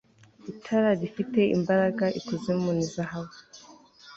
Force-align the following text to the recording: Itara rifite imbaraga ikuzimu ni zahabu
Itara 0.51 0.89
rifite 1.01 1.39
imbaraga 1.57 2.05
ikuzimu 2.19 2.69
ni 2.77 2.85
zahabu 2.93 3.35